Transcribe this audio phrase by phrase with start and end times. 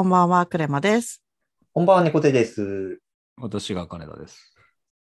[0.00, 1.22] こんばんは、クレマです。
[1.74, 3.00] こんばんは、猫手です。
[3.36, 4.56] 私が金田です。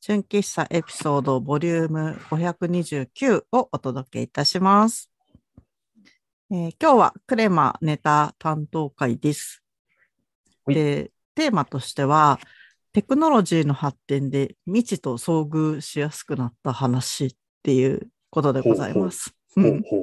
[0.01, 5.09] 純喫茶エピソードボリューム529をお届けいたします。
[6.51, 9.63] えー今日はクレマネタ担当会です。
[10.65, 12.41] はいで、テーマとしては、
[12.93, 19.37] テクノロジーの発展で未知と遭遇しやすくなった話っていうことでございます。
[19.55, 20.03] ほううんほう。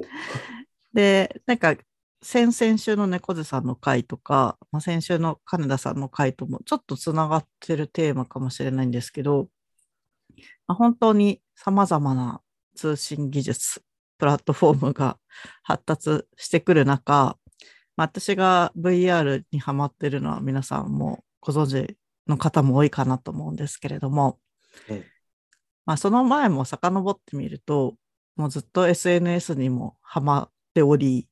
[0.94, 1.76] で、なんか、
[2.22, 9.48] 先々週の猫背さんの回とか、まあ、先週の金田さんの回ともちょっとつながってるテーマかもしれないんですけど、
[10.66, 12.40] まあ、本当に様々な
[12.74, 13.82] 通信技術、
[14.18, 15.18] プラットフォームが
[15.62, 17.36] 発達してくる中、
[17.96, 24.38] まあ、私が VR にハマってるのは皆さんもご存知の方も多いかなと思うんですけれども、
[24.88, 25.04] うん
[25.88, 27.94] まあ、その前も遡ってみると、
[28.36, 31.26] もうずっと SNS にもハマっており、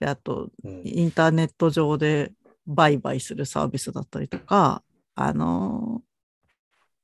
[0.00, 2.32] であと、うんインターネット上で
[2.66, 4.82] 売買するサービスだったりとか、
[5.14, 6.02] あの、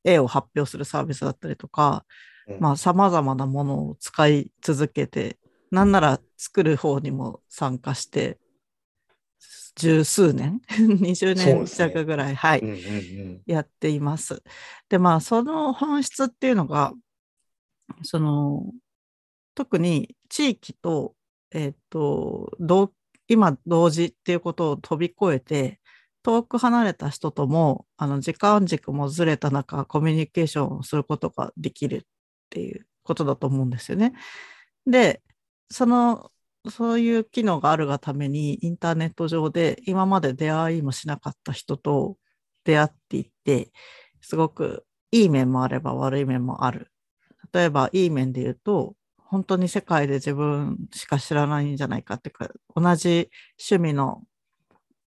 [0.02, 2.04] 絵を発表するサービスだったりとか、
[2.48, 5.38] うんまあ、様々なものを使い続けて、
[5.70, 8.38] なんなら作る方にも参加して、
[9.74, 14.42] 十数年 ?20 そう年弱ぐらい、はい、うんうんやっています。
[14.88, 16.92] で、まあ、その本質っていうのが、
[18.02, 18.64] その、
[19.54, 21.14] 特に地域と、
[21.52, 22.92] えっ、と、同
[23.28, 25.80] 今同時っていうことを飛び越えて、
[26.22, 32.00] 遠く離れた人とも、あの、時間軸もずれた中、コミュニケーションをすることができるっ
[32.50, 34.12] ていうことだと思うんですよね。
[34.86, 35.22] で、
[35.70, 36.32] その、
[36.70, 42.18] そういう機能があるがために、インターネット上で今まで出会いもしなかった人と
[42.64, 43.72] 出会っていって、
[44.20, 46.90] すごくいい面もあれば悪い面もある。
[47.52, 48.96] 例えば、いい面で言うと、
[49.28, 53.30] 本当に世界で自分しか知らないんじゃないかっていうか、同じ
[53.70, 54.22] 趣味の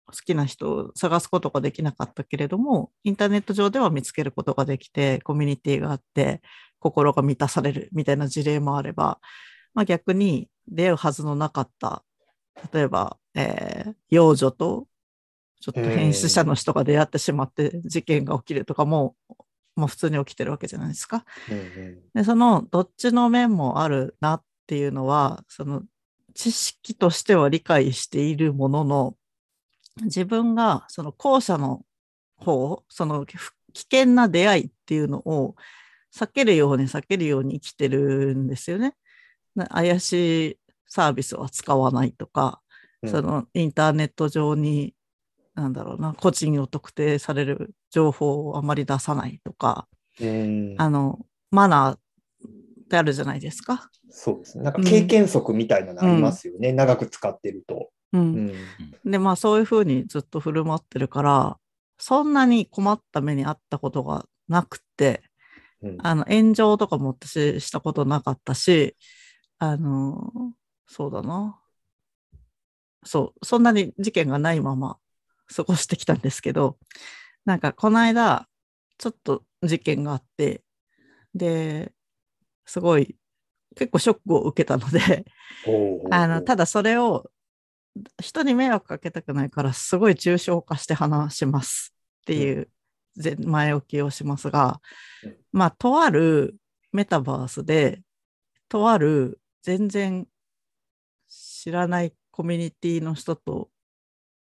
[0.07, 6.41] 好きな人を探すことができなかったけれども、インターネット上では見つけることができて、コミュニティがあって、
[6.81, 9.21] 心が満たされるみたいな事例もあれば、
[9.75, 12.03] まあ、逆に出会うはずのなかった、
[12.73, 14.87] 例えば、えー幼女と
[15.61, 19.17] ちょっと変質者の人が出会ってしまって事件が起きるとかも、
[19.79, 21.25] まあ、普通に起きてるわけじゃないですか。
[21.51, 25.83] うんで、そのどっちの面もあるなっていうのは、その
[26.35, 29.17] 知識としては理解しているものの、
[30.03, 31.85] 自分がその後者の
[32.37, 35.57] 方、そのふ危険な出会いっていうのを
[36.15, 38.95] 避けるように避けるように生きてるんですよね。
[39.55, 42.61] な怪しいサービスは使わないとか、
[43.03, 44.93] うんそのインターネット上に、
[45.55, 49.89] なんだろうな、個人を特定される情報をあまり出さないとか、
[50.21, 51.19] うんあの、
[51.51, 52.01] マナーっ
[52.89, 53.91] てあるじゃないですか。
[54.11, 54.65] そうですね。
[54.65, 56.73] なんか経験則みたいなのありますよね。
[56.73, 57.91] 長く使ってると。
[58.13, 58.19] う。
[58.19, 58.53] うんん
[59.05, 61.59] で、まあそういうふうにずっと振る舞ってるから、
[61.99, 65.23] そんなに困った目にあったことがなくて、
[65.83, 68.97] うんあの、炎上とかも私したことなかったし、
[69.59, 70.33] あの、
[70.87, 71.61] そうだな。
[73.05, 74.99] そう、そんなに事件がないまま
[75.55, 76.79] 過ごしてきたんですけど、
[77.45, 78.49] なんかこの間、
[78.99, 80.63] ちょっと事件があって、
[81.35, 81.93] で、
[82.67, 83.17] すごい、
[83.77, 85.25] 結構ショックを受けたので、
[86.11, 87.31] あの、ただそれを
[88.21, 91.95] 人に迷惑かけたくないから、すごい抽象化して話します。
[92.23, 92.69] っていう
[93.17, 94.81] 前前置きをしますが
[95.25, 96.57] うん、まあ、とある
[96.93, 98.03] メタバースで、
[98.69, 100.27] とある全然
[101.29, 103.71] 知らないコミュニティの人と、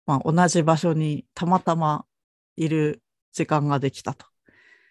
[0.05, 2.05] まあ、同じ場所にたまたま
[2.55, 3.01] いる
[3.31, 4.25] 時間ができたと。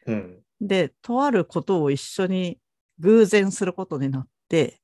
[0.06, 2.58] うんで、とあることを一緒に
[2.98, 4.80] 偶然することになって、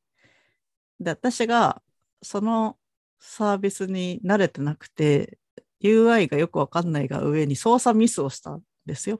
[0.98, 1.82] で、私が
[2.22, 2.76] その
[3.18, 5.38] サービスに慣れてなくて、
[5.82, 9.18] UI がよくわかんないが上に操作ミスをしたんですよ。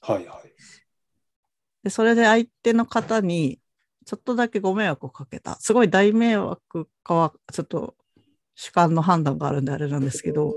[0.00, 0.52] はいはい。
[1.82, 3.58] で、それで相手の方に
[4.06, 5.56] ちょっとだけご迷惑をかけた。
[5.56, 7.96] すごい大迷惑かは、ちょっと
[8.54, 10.54] 主観の判断があるんであれなんですけど、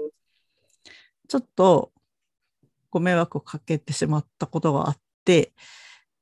[1.28, 1.93] ちょっと
[2.94, 5.54] ご迷惑をかけてしまったことがあって、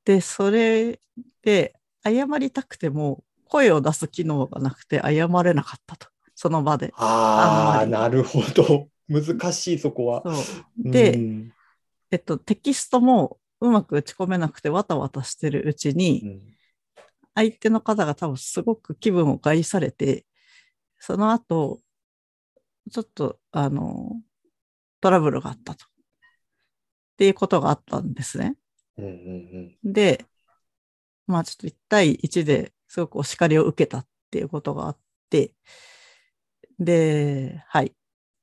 [0.06, 1.01] で、それ
[1.41, 6.07] で謝りたくても声を出す機能がなくて謝れなかったと。
[6.33, 6.94] その場で。
[6.95, 8.88] ああ、なるほど。
[9.09, 10.23] 難しい、そこは。
[10.77, 11.53] で、うん
[12.09, 16.41] えっと、テキストもうまく打ち込めなくてわたわたしてるうちに、うん
[17.33, 20.25] 相手の方が多分すごく気分を害されて、
[21.00, 21.79] その後、
[22.91, 24.21] ちょっと、あの、
[25.00, 25.85] トラブルがあったと。
[27.21, 28.56] っていうことがあったんですね。
[28.97, 30.25] うんうんで、
[31.27, 34.97] まあちょっと1対1ですごくお叱りを受けたっていうことがあっ
[35.29, 35.53] て、
[36.79, 37.94] で、はい。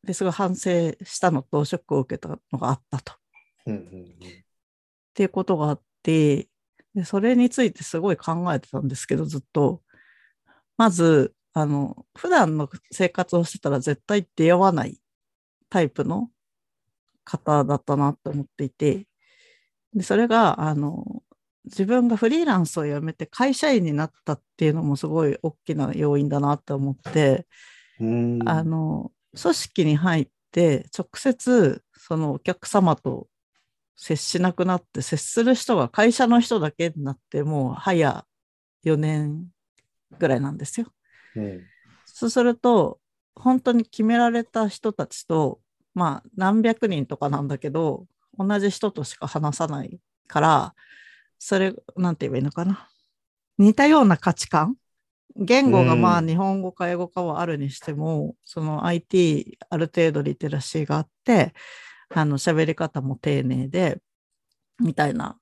[0.04, 3.14] ですごい反省したのとショックを受けたのがあったと。
[3.66, 3.84] うんうんっ
[5.12, 6.48] ていうことがあって、
[6.94, 9.82] でそれについてすごい考えてたんですけど、ずっと。
[10.76, 15.00] まず、あの、普段の生活をしてたら絶対出会わない
[15.68, 16.30] タイプの
[17.28, 19.06] 方だったなって思っていて、
[19.94, 21.22] でそれが、あの、
[21.64, 27.46] 自分がフリーランスを辞めて会社員になったっていうのもすごい大きな要因だなって思って、
[28.46, 33.28] あの、組織に入って直接そのお客様と
[33.96, 38.24] 接しなくなって、接する人が会社の人だけになって、もう早
[38.84, 39.46] 4年
[40.18, 40.86] ぐらいなんですよ。
[41.36, 41.62] うん
[42.10, 42.98] そうすると、
[43.36, 45.60] 本当に決められた人たちと、
[45.94, 48.06] まあ何百人とかなんだけど、
[48.38, 50.74] 同じ人としか話さないから、
[51.38, 52.88] それ、なんて言えばいいのかな。
[53.58, 54.76] 似たような価値観
[55.36, 61.54] 言語がまあうん日本語か英語かはあるにしても、その IT ある程度リテラシーがあって、
[62.10, 64.00] あの喋り方も丁寧で、
[64.80, 65.36] みたいな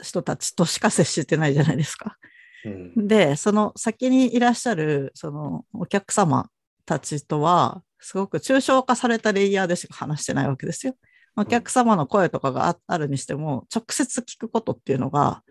[0.00, 2.16] 人たちとしか接してないじゃないですか。
[2.64, 6.48] うんで、その先にいらっしゃる、そのお客様
[6.84, 10.94] たちとは、すごく抽象化されたレイヤーでしか話してないわけですよ。
[11.36, 15.42] お客様の声とかがああるにしても、直接聞くことっていうのが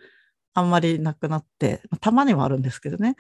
[0.53, 3.15] あんまりなくなって、たまにはあるんですけどね。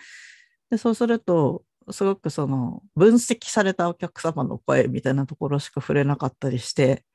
[0.71, 7.05] で、そうすると、すごくその分析されたお客様の声みたいなところしか触れなかったりして、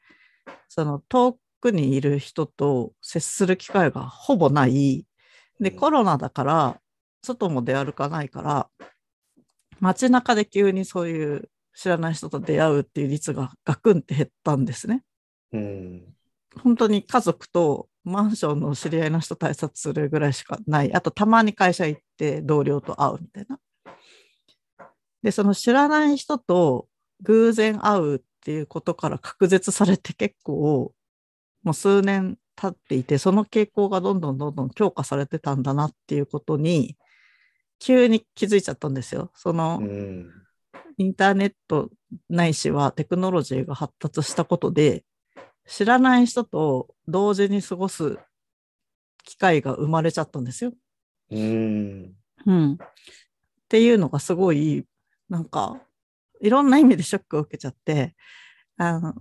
[0.68, 5.04] その遠くにいる人と接する機会がほぼない。
[5.58, 6.80] で、うんコロナだから、
[7.22, 8.68] 外も出歩かないから、
[9.80, 15.02] 街中で急にそういう知らない人と出会うっていう率がガクンって減ったんですね。
[15.52, 16.14] うん
[16.62, 20.92] 本当に家族とマンションの知り合いの人対策するぐらいしかない。
[20.92, 23.58] あとたまに会社行って同僚と会うみたいな。
[25.22, 26.88] で、その知らない人と
[27.22, 30.92] 偶然会うっていうことから隔絶されて結構
[31.62, 36.96] もう数年経っていて、その傾向がどんどんどんどん強化されてたんだなっていうことに
[37.78, 39.30] 急に気づいちゃったんですよ。
[39.34, 40.30] その、うん
[41.00, 41.88] インターネット
[42.28, 45.02] ないしはテクノロジーが発達したことで、
[45.66, 48.18] 知らない人と同時に過ごす
[49.24, 50.74] 機会が生まれちゃったんですよ。
[51.30, 52.12] うん
[52.44, 52.72] うん。
[52.74, 52.76] っ
[53.70, 54.84] ていうのがすごい、
[55.30, 55.80] なんか、
[56.42, 58.14] いろんな意味でショックを受けちゃって、
[58.76, 59.14] あの、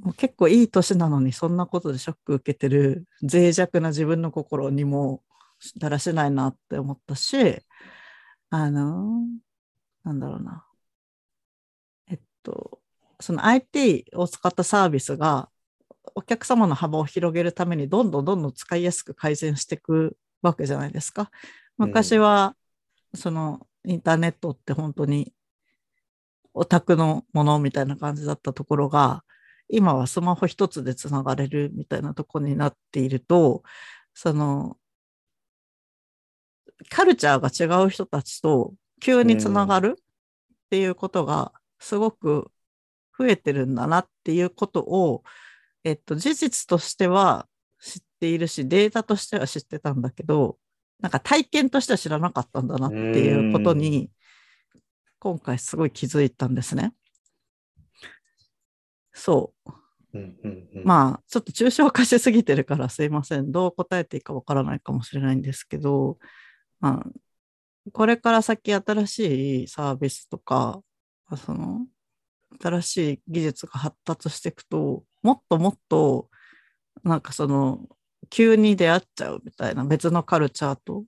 [0.00, 5.22] もう結構いい年なのにそんなことでショック受けてる脆弱な自分の心にも
[5.78, 7.62] だらしないなって思ったし、
[8.50, 9.20] あの、
[10.02, 10.66] なんだろうな。
[12.42, 12.80] と、
[13.20, 15.48] その IT を使ったサービスが
[16.14, 21.30] お客様の幅を広げるためにどんどんどんどん使いやすく改善していくわけじゃないですか。
[21.78, 22.56] 昔は、
[23.14, 25.32] そのインターネットって本当に
[26.54, 29.24] オタクのものみたいな感じだったところが、
[29.68, 33.62] 今はスマホ一つでつながれるみたいなとこになっていると、
[34.14, 34.76] その、
[36.90, 40.04] カルチャーが違う人たちと急につながるっ
[40.70, 41.52] ていうことが
[41.82, 42.50] すごく
[43.18, 45.24] 増えてるんだなっていうことを、
[45.84, 47.48] えっと、事実としては
[47.80, 50.58] 知っているし、データとしては知ってたんだけど、
[51.00, 54.10] なんか体験としては知らなかったんだなっていうことに、
[55.18, 56.94] 今回すごい気づいたんですね。
[59.12, 59.70] そう。
[60.14, 63.50] うんうんうんまあ、ちょっと抽象化しすぎてるからすいません。
[63.50, 66.18] どう答えていいかわからないかもしれないんですけど、
[66.80, 70.80] まあ、これから先新しいサービスとか、
[71.36, 71.86] その、
[72.60, 76.28] 新しい技術が発達していくと、もっともっと、
[77.04, 77.80] なんかその、
[78.30, 81.04] 急に出会っちゃうみたいな別のカルチャーと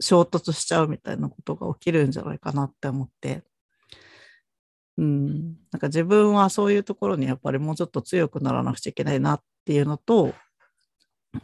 [0.00, 3.42] 衝突しちゃうみたいなことが起きるんじゃないかなって思って、
[4.96, 10.34] うん、なんか自分はそういうところにやっぱりもうちょっと強くならなくちゃいけないなっていうのと、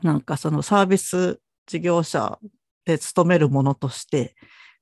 [0.02, 2.38] なんかそのサービス事業者
[2.84, 4.34] で勤めるものとして、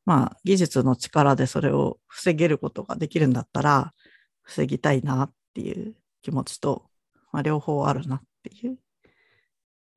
[0.08, 3.92] まあ技術の力でそれを防げることができるんだったら、
[4.40, 6.86] 防ぎたいなっていう気持ちと、
[7.30, 8.78] まあ、両方あるなっていう。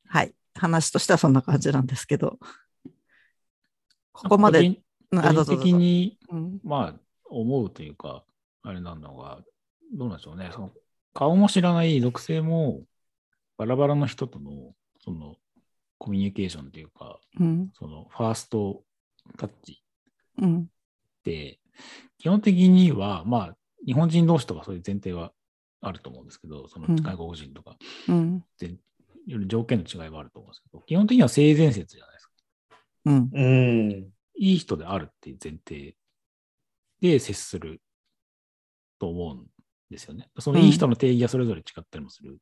[0.10, 0.36] はい。
[0.54, 2.40] 話としてはそんな感じなんですけど。
[4.12, 7.00] ここまで、個人的に、うんまあ、
[7.30, 8.26] 思うというか、
[8.64, 9.40] あれなのが、
[9.94, 10.50] どうなんでしょうね。
[10.54, 10.74] その
[11.14, 12.82] 顔も知らない属性も、
[13.58, 15.38] バラバラの人との、その、
[16.00, 18.84] コミュニケーションというか、うんその、ファースト
[19.38, 19.82] タッチ
[20.38, 20.66] うんっ
[21.24, 21.60] て、
[22.18, 25.32] 基本的には、まあ、日本人同士とかそういう前提は
[25.82, 28.78] あると思うんですけど、そのうん外国人とか、うん全
[29.28, 32.34] より条件の違いはあると思うんですけど、基本的には性善説じゃないですか。
[33.06, 34.10] うんうん。
[34.36, 35.96] いい人であるっていう前提
[37.02, 37.82] で接する
[39.00, 39.46] と思うん
[39.92, 40.30] ですよね。
[40.40, 42.38] そのいい人の定義はそれぞれ違ったりもする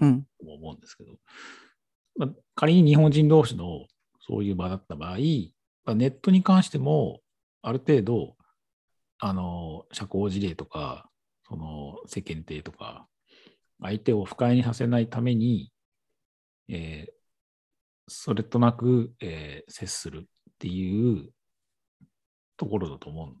[0.00, 0.22] うん。
[0.22, 1.12] と思うんですけど、
[2.16, 3.86] まあ、仮に日本人同士の
[4.20, 5.18] そういう場だった場合、まあ
[5.86, 7.20] ネットに関しても、
[7.62, 8.36] ある程度、
[9.18, 11.08] あの、社交辞令とか、
[11.46, 13.06] その世間体とか、
[13.80, 15.72] 相手を不快にさせないために、
[16.68, 17.12] えー
[18.12, 20.24] それとなく、えー接するっ
[20.58, 21.32] ていう
[22.56, 23.36] ところだと思うん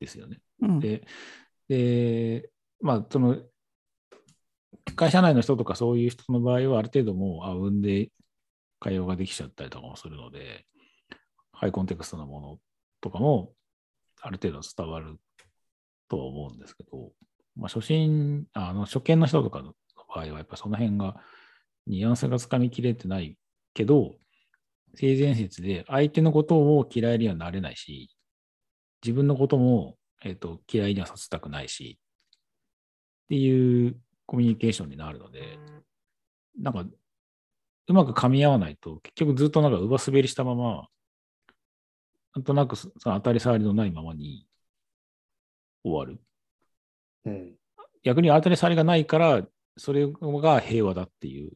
[0.00, 0.40] ですよね。
[0.62, 0.80] うん。
[0.80, 1.06] で、
[1.68, 2.50] で、
[2.80, 3.36] まあ、その、
[4.96, 8.10] 会社内の人とかそういう人の場合は、ある程度もう、あうんで
[8.78, 10.66] 会話ができちゃったりとかもするので、
[11.60, 12.58] ハイコンテクストなもの
[13.02, 13.52] とかも、
[14.22, 15.18] ある程度伝わる
[16.08, 17.12] とは思うんですけど、
[17.54, 19.74] まあ、初心、あの、初見の人とかの
[20.08, 21.16] 場合は、やっぱその辺が、
[21.86, 23.36] ニュアンスがつかみきれてない
[23.74, 24.16] けど、
[24.94, 28.08] 性善説で相手のことを嫌いにはなれないし、
[29.04, 31.98] 自分のことも、えっと嫌いにはさせたくないし、
[33.24, 35.58] っていうコミュニケーションになるので、
[36.58, 36.86] なんか、
[37.86, 40.88] うまく噛み合わないと、結局ずっとなんか上滑りしたまま、
[42.34, 44.46] なんとなくその当たり障りのないままに
[45.84, 46.20] 終わる。
[47.24, 47.54] うん。
[48.02, 49.46] 逆に当たり障りがないから、
[49.76, 51.52] それが平和だっていう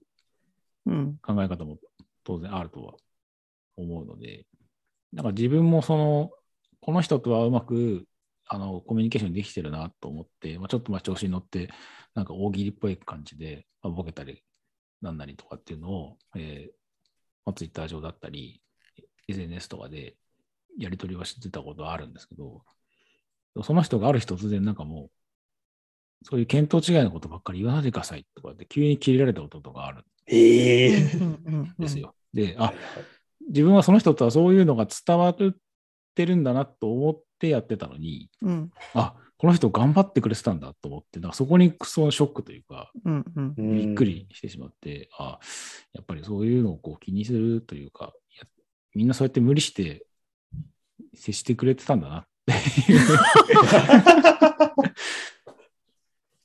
[0.87, 1.19] うん。
[1.23, 1.79] 考え方も
[2.25, 2.95] 当然あるとは
[3.77, 4.47] 思うので、
[5.13, 6.31] なんか自分もその、
[6.81, 8.07] この人とはうまく
[8.47, 11.71] あのコミュニケーションできてるなと思って、まあ、ちょっとまあ調子に乗って、
[12.15, 14.43] なんか大喜利っぽい感じで、まあ、ボケたり
[15.01, 16.73] なんなりとかっていうのを、えー
[17.47, 18.61] まあ、ツイッター上だったり、
[19.29, 20.17] SNS とかで
[20.79, 22.63] やり取りはしてたことはあるんですけど、
[23.63, 25.11] その人がある日突然なんかもう、
[26.27, 30.05] そういう見当違いのことばっかり言わないでくださいとかって急に切れられたこととかあるん。
[30.27, 31.99] です。
[31.99, 32.15] よ。
[32.33, 32.73] で、あ
[33.49, 35.37] 自分はその人とはそういうのが伝わっ
[36.15, 38.71] てるんだなと思ってやってたのに、うん。
[38.95, 43.25] あ、この人頑張ってくれてたんだと思って、なんかそこにそのショックというか、うん。
[43.37, 43.55] うん。
[43.57, 45.39] うんびっくりしてしまって、あ、
[45.93, 48.13] やっぱりそういうのをこう気にするというか、
[48.95, 50.07] みんなそうやって無理して
[51.15, 52.27] 接してくれてたんだなっ
[52.87, 53.01] ていう。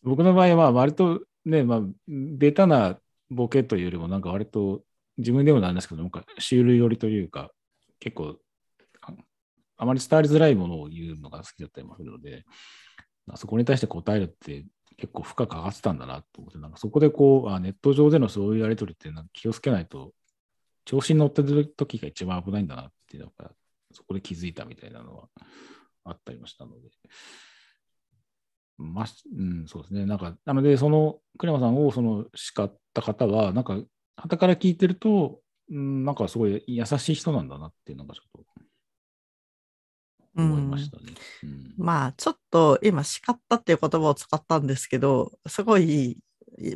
[0.03, 4.83] 僕の場合はまあ割とね、まあ、ベタなボケというよりも、なんか割と
[5.17, 7.51] 自分でもなんですけど、なんかシュール寄りというか、
[7.99, 8.37] 結構
[9.01, 9.13] あ
[9.77, 12.45] あまり伝わりづらいものを言うのが好きだったりもするので、
[13.29, 14.65] あそこに対して答えるって
[14.97, 20.13] 結構負荷かかってたんだなと思って、なんかそこでこう、あネット上でのそういうやり取りってなんか気をつけないと、
[20.85, 23.51] 調子に乗ってる時が一番危ないんだなっていうのが、
[23.93, 25.29] そこで気づいたみたいなのは
[26.03, 26.89] あったりもしたので。
[28.77, 29.05] まあ、
[29.35, 30.05] うん、そうですね。
[30.05, 33.77] なんか、なので、その、栗山さんをその叱った方は、なんか、
[34.15, 38.45] 傍から聞いてると、うん、なんかすごい優しい人なんだなっていうのがちょっと
[40.41, 41.13] 思いましたね。
[41.43, 46.17] うんまあ、ちょっと今、叱ったっていう言葉を使ったんですけど、すごい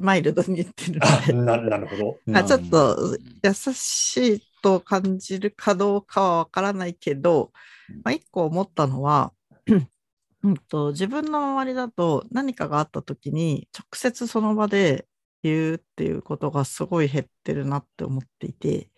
[0.02, 2.20] マイルドに言ってるので、あななるほど。
[2.26, 7.52] うんあちょっとうん優しいと感じるかどうかはわからないけど
[7.90, 9.34] うん、まあ、一個思ったのは、
[10.44, 15.08] うんと、自分の周りだと何かがあった時に直接その場で
[15.42, 18.90] 言うっていうことがすごい減ってるなって思っていて、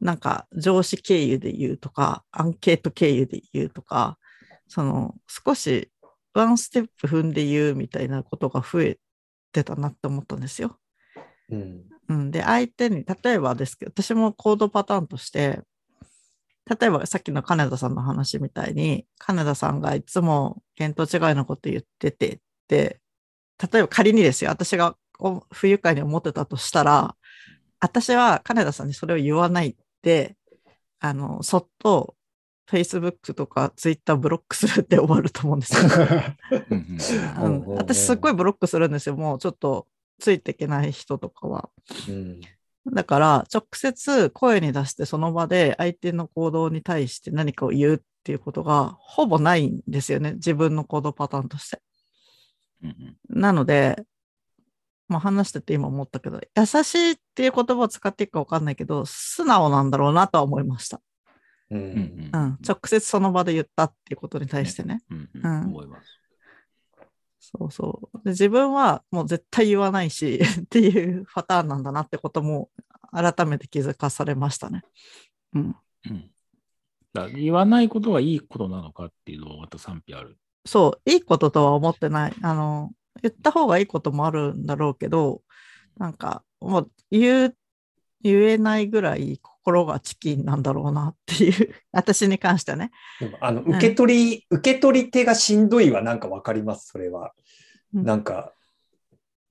[0.00, 4.18] なんか上司経由で言うとか、アンケート経由で言うとか、
[4.68, 5.90] その少し
[6.34, 8.98] ワンステップ踏んで言うみたいなことが増え
[9.52, 10.78] てたなって思ったんですよ。
[11.50, 11.84] うん。
[12.08, 15.60] うん、で、相手に、例えばですけど、私も行動パターンとして、
[16.68, 22.38] 例えばさっきの金田さんの話みたいに、金田さんがいつも見当違いのこと言っててっ
[22.68, 23.00] て、
[23.72, 27.16] 例えば仮にですよ、私がお不愉快に思ってたとしたら、
[27.80, 30.36] 私は金田さんにそれを言わないで、
[30.98, 32.15] あの、そっと
[32.68, 35.82] Facebook とか Twitter ブロックするって終わると思うんですよ。
[36.70, 39.16] うん私すっごいブロックするんですよ。
[39.16, 39.86] もうちょっと
[40.18, 41.70] ついていけない人とかは。
[42.08, 42.40] うん
[42.92, 50.34] だから、直接声に出してその場で相手の行動に対して何かを言うっていうことがほぼないんですよね。
[50.34, 51.82] 自分の行動パターンとして。
[52.82, 54.04] うんなので、
[55.08, 61.00] まあ話してて今思ったけど、優しいっていう言葉を使っていくかわかんないけど、素直なんだろうなとは思いました。
[61.70, 62.58] ううんんうんうん。
[62.66, 65.02] 直接その場で言ったっていうことに対してね。
[65.10, 66.20] うん思います。
[67.38, 68.18] そうそう。
[68.24, 72.70] で自分はもう絶対言わないし っていうパターンなんだなってことも
[73.12, 74.82] 改めて気づかされましたね。
[75.54, 75.76] うん。
[76.10, 76.30] うん
[77.16, 80.38] だ言わないことがいいことなのかっていうのはまた賛否ある。
[80.66, 82.34] そう、いいこととは思ってない。
[82.42, 82.92] あの、
[83.22, 85.42] 言った方がいいこともあるんだろうけど、
[85.96, 87.56] なんか、もう言う、
[88.20, 92.92] 言えないぐらい心がチキンなんだろうなっていう、 私に関してはね。
[93.18, 97.34] でもあの受け取り、受け取り手がしんどいはなんかわかります、それは。
[97.92, 98.52] うんなんか、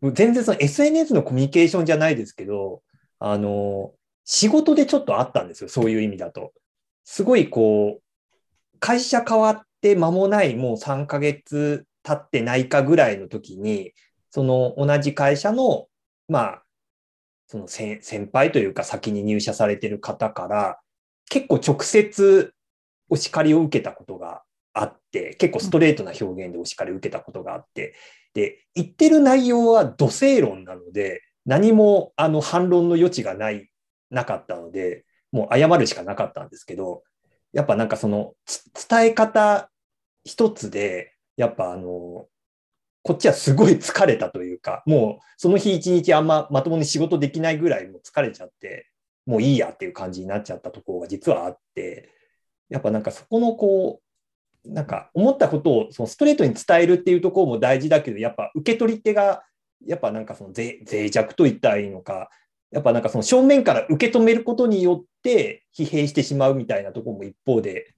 [0.01, 2.83] 全然その SNS のコミュニケーションじゃないですけど、
[3.19, 3.93] あの、
[4.23, 6.53] 仕事でちょっとあったんですよ、そういう意味だと。
[7.03, 13.93] すごいこう、会社変わって間もないもう3ヶ月経ってないかぐらいの時に、
[14.29, 15.87] その同じ会社の、
[16.27, 16.64] まあ、
[17.47, 20.79] その先輩というか先に入社されてる方から、
[21.29, 22.53] 結構直接
[23.09, 27.95] お叱りを受けたことがあって、結構ストレートな表現でお叱りを受けたことがあって、
[28.33, 33.69] で、言ってる内容は土星論なので、何もあの反論の余地がない、
[34.09, 37.03] なかったので、もう謝るしかなかったんですけど、
[37.53, 38.33] やっぱなんかその
[38.89, 39.69] 伝え方
[40.23, 42.27] 一つで、やっぱあの、
[43.07, 48.89] こっちはすごい疲れたというか、もうその日一日あんままともに仕事できないぐらいもう疲れちゃって、
[49.27, 52.09] もういいやっていう感じになっちゃったところが実はあって、
[52.67, 54.01] やっぱなんかそこのこ
[54.65, 59.43] う、なんか思ったことをそのストレートに伝えるっていうところも大事だけど、やっぱ受け取り手が、
[59.85, 62.31] やっぱなんかその脆弱と言ったらいいのか、
[62.71, 67.93] やっぱなんかその正面から受け止めることによって疲弊してしまうみたいなところも一方で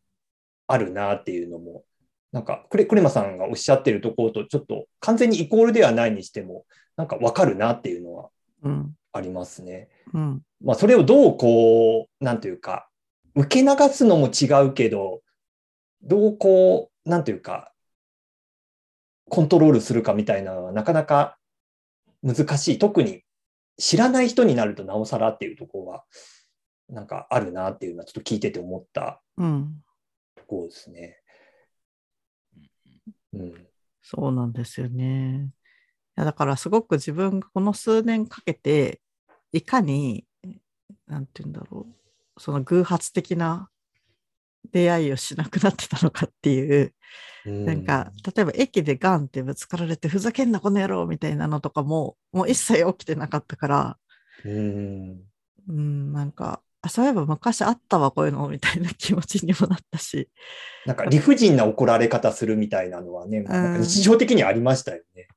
[0.68, 1.86] あるなっていうのも、
[2.31, 6.65] なんかクレクレマさんがおっしゃってるところとちょっと完全にイコールではないにしても、
[6.96, 8.29] なんかわかるなっていうのは
[8.63, 8.96] うん。
[9.13, 9.89] ありますね。
[10.13, 10.41] うん。
[10.63, 12.89] まあそれをどうこう、なんというか、
[13.36, 15.22] 受け流すのも違うけど、
[16.01, 17.72] どうこう、なんというか、
[19.29, 21.38] コントロールするかみたいなのはなかなか
[22.24, 22.79] 難しい。
[22.79, 23.24] 特に
[23.77, 26.03] 知らない人になるとなおさらっていうところは、
[26.89, 29.84] なんかあるなっていうのはちょっと聞いてて思ったうん。
[30.36, 31.17] ところですね。
[33.34, 33.67] うん。
[34.01, 35.50] そうなんですよね。
[36.17, 39.01] いやだからすごく自分がこの数年かけて、
[39.51, 40.25] いかに、
[41.07, 41.87] なんて言うんだろ
[42.37, 43.70] う、その偶発的な
[44.72, 46.94] 出会いをしなくなってたのかっていう、
[47.66, 53.98] なんか、例えば駅でガンってぶつかられて、ふざけんなこの野郎みたいなのとかも、もう一切起きてなかったから、
[54.44, 55.24] うん。
[55.68, 60.30] うん、なんか、あ、そういえば昔あったわ、こういうの、みたいな気持ちにもなったし、
[60.86, 65.28] なんか理不尽な怒られ方するみたいなのはね、まあなんか日常的にありましたよね。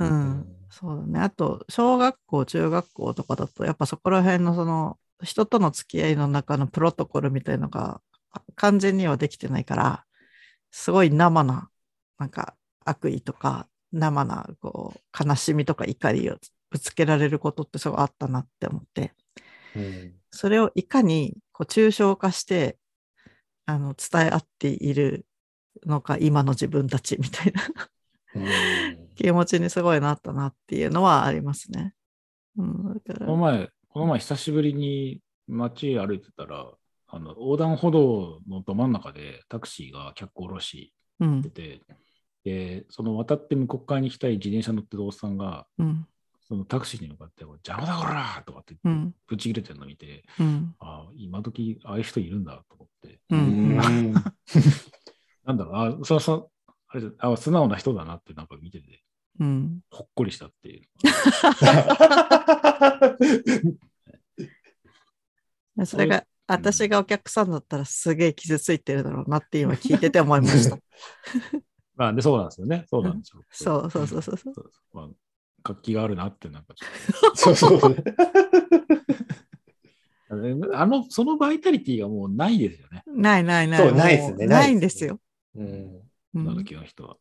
[0.00, 1.20] ううんん、そうだね。
[1.20, 8.00] あと、小学校、中学校とかだと、やっぱそこら辺のその、人との付き合いの中のプロトコルみたいのが
[8.32, 10.04] あ完全にはできてないから、
[10.70, 11.70] すごい生な、
[12.18, 16.36] なんか悪意とか、生なこう悲しみとか怒りを
[16.70, 19.12] ぶつけられることってすごいあったなって思って、
[19.74, 22.78] うんそれをいかにこう抽象化して、
[23.66, 25.26] あの、伝え合っている
[25.86, 27.62] のか、今の自分たちみたいな。
[28.34, 29.08] うん。
[29.14, 31.94] 気持ちにすごいなったなっていうのはありますね。
[32.56, 33.26] うん、だから。
[33.26, 36.72] この前、この前久しぶりに街歩いてたら、
[37.14, 41.42] あの横断歩道のど真ん中でタクシーが客降ろしうん。
[41.42, 41.82] て、て、
[42.44, 46.06] で、その渡って向こう側に行きたい自転車乗ってるおっさんが、うん、
[46.52, 54.12] そのタクシーに向かって、邪魔だこらとかって言って、うん、ぶち切れてるの見て、うん、ああ、今時ああいう人いるんだと思って、う、うんん
[55.46, 56.50] なんだろう、あそうそう、
[56.88, 59.02] あれあ素直な人だなってなんか見てて、
[59.40, 59.80] うん。
[59.90, 60.82] ほっこりしたっていう。
[65.86, 70.76] それが、私がお客さんだったらすげえ傷ついてるだろうなって今聞いてて思いました。
[71.96, 72.84] まあ、で、そうなんですよね。
[72.90, 73.42] そうなんですよ。
[73.50, 74.54] そうそうそうそうそう。
[74.54, 75.08] そうまあ、
[75.62, 76.86] 活気があるなって、なんかちょ
[77.32, 77.80] っ そうそう。
[77.80, 77.94] と。
[80.72, 83.02] あの、そのバイタリティがもうないですよね。
[83.06, 83.80] ないないない。
[83.80, 85.20] そうないっすねないんですよ。
[85.54, 86.02] うんう
[86.34, 87.16] 今ん時の人は。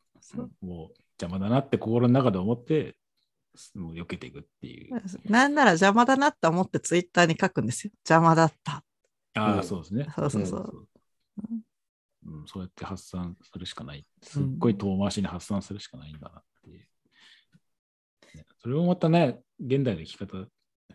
[0.62, 2.95] もう邪魔だなって心の中で思って、
[3.75, 5.01] もう避けていくっていう。
[5.30, 7.91] なんなら邪魔だなって思ってツイッターに書くんですよ。
[8.08, 8.84] 邪魔だった。
[9.34, 10.08] ああ、うんそうですね。
[10.15, 10.88] そうそうそう。
[12.23, 14.06] うん、そうやって発散するしかない。
[14.21, 16.88] すっごい遠回しに発散するしかないんだなっていう。
[18.36, 20.48] ねそれもまたね、現代の生き方、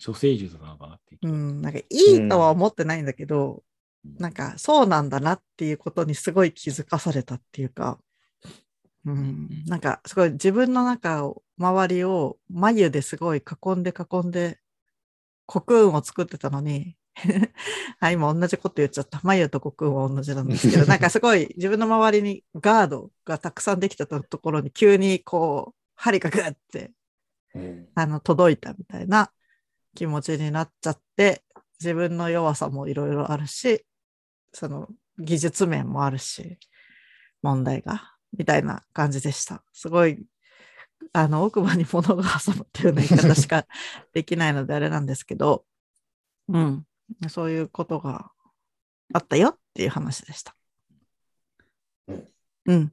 [0.05, 1.29] 処世術なのかなっていう。
[1.29, 3.63] ん、なんかいいとは思ってないんだけど、
[4.05, 4.17] うん。
[4.19, 7.99] なんかそうなんだなっていうことにすごい気づかされたっていうか、
[9.05, 14.59] うん、なんかすごい自分の中を、周りを眉ですごい囲んで囲んで、
[15.47, 16.97] コクーンを作ってたのに、
[18.01, 19.21] あ今同じこと言っちゃった。
[19.23, 26.93] 眉とコクーンは同じなんですけど、 なんかすごい自分の周りにガードがたくさんできてたところに急にこう、針がグッって
[27.57, 29.31] うんあの、届いたみたいな
[29.95, 31.43] 気持ちになっちゃって、
[31.81, 33.85] 自分の弱さもいろいろあるし、
[34.53, 34.89] その
[35.19, 36.59] 技術面もあるし、
[37.43, 39.63] 問題が、みたいな感じでした。
[39.73, 40.27] すごい、
[41.13, 43.67] あの、奥歯に物が挟まったような言い方しか
[44.13, 45.65] できないのであれなんですけど、
[46.49, 46.87] うん、
[47.29, 48.31] そういうことが
[49.13, 50.57] あったよっていう話でした。
[52.67, 52.93] うん。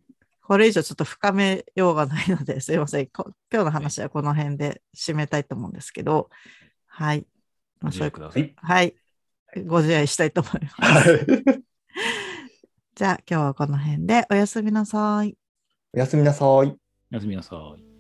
[0.54, 0.58] うん。
[0.58, 3.08] これ以上ちょっと深めようがないので、 すいません。
[3.08, 6.30] こ今日の話はこの辺で締めたいと思うんですけど、
[6.88, 7.26] はい。
[7.82, 8.54] まあそういうください。
[8.56, 8.96] はい。
[9.66, 11.12] ご自愛したいと思います。
[11.12, 11.16] は
[11.56, 11.64] い
[12.96, 15.36] じゃあ今日はこの辺でおやすみなさい。
[15.94, 16.48] おやすみなさい。
[16.48, 16.78] お
[17.10, 17.93] やすみなさい。